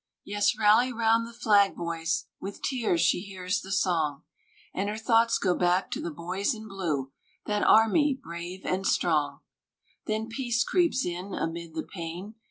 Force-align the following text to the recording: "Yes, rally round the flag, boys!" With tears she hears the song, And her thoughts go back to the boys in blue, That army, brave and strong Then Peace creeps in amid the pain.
"Yes, 0.25 0.57
rally 0.57 0.91
round 0.91 1.27
the 1.27 1.31
flag, 1.31 1.75
boys!" 1.75 2.25
With 2.39 2.63
tears 2.63 3.01
she 3.01 3.21
hears 3.21 3.61
the 3.61 3.71
song, 3.71 4.23
And 4.73 4.89
her 4.89 4.97
thoughts 4.97 5.37
go 5.37 5.53
back 5.55 5.91
to 5.91 6.01
the 6.01 6.09
boys 6.09 6.55
in 6.55 6.67
blue, 6.67 7.11
That 7.45 7.61
army, 7.61 8.19
brave 8.19 8.65
and 8.65 8.87
strong 8.87 9.41
Then 10.07 10.27
Peace 10.27 10.63
creeps 10.63 11.05
in 11.05 11.35
amid 11.35 11.75
the 11.75 11.83
pain. 11.83 12.33